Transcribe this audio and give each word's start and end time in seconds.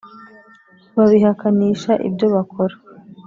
babihakanisha 0.95 1.91
ibyo 2.07 2.27
bakora 2.33 2.75